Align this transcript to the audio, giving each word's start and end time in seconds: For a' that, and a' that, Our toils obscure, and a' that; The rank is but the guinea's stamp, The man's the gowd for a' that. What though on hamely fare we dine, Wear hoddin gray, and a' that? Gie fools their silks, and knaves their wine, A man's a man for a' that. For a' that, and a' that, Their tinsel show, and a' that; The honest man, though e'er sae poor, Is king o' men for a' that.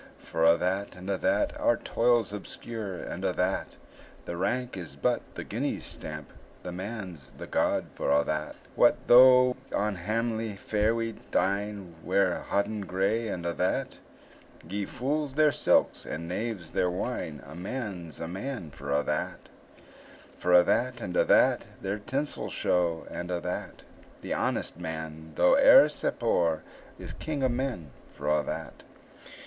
For 0.23 0.43
a' 0.43 0.57
that, 0.57 0.95
and 0.95 1.11
a' 1.11 1.17
that, 1.19 1.55
Our 1.59 1.77
toils 1.77 2.33
obscure, 2.33 2.95
and 2.95 3.23
a' 3.23 3.33
that; 3.33 3.75
The 4.25 4.35
rank 4.35 4.75
is 4.75 4.95
but 4.95 5.21
the 5.35 5.43
guinea's 5.43 5.85
stamp, 5.85 6.31
The 6.63 6.71
man's 6.71 7.33
the 7.33 7.45
gowd 7.45 7.85
for 7.93 8.09
a' 8.09 8.23
that. 8.23 8.55
What 8.73 8.95
though 9.05 9.57
on 9.71 9.97
hamely 9.97 10.55
fare 10.55 10.95
we 10.95 11.11
dine, 11.29 11.93
Wear 12.03 12.45
hoddin 12.49 12.87
gray, 12.87 13.27
and 13.27 13.45
a' 13.45 13.53
that? 13.53 13.99
Gie 14.67 14.87
fools 14.87 15.35
their 15.35 15.51
silks, 15.51 16.03
and 16.03 16.27
knaves 16.27 16.71
their 16.71 16.89
wine, 16.89 17.43
A 17.45 17.53
man's 17.53 18.19
a 18.19 18.27
man 18.27 18.71
for 18.71 18.89
a' 18.91 19.03
that. 19.03 19.49
For 20.35 20.51
a' 20.51 20.63
that, 20.63 20.99
and 20.99 21.15
a' 21.15 21.25
that, 21.25 21.65
Their 21.79 21.99
tinsel 21.99 22.49
show, 22.49 23.05
and 23.11 23.29
a' 23.29 23.39
that; 23.41 23.83
The 24.23 24.33
honest 24.33 24.79
man, 24.79 25.33
though 25.35 25.59
e'er 25.59 25.87
sae 25.89 26.09
poor, 26.09 26.63
Is 26.97 27.13
king 27.13 27.43
o' 27.43 27.49
men 27.49 27.91
for 28.15 28.27
a' 28.27 28.41
that. 28.41 28.81